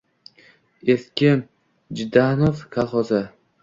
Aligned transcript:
Eski 0.93 1.31
Jdanov 2.01 2.67
kalxozi 2.75 3.27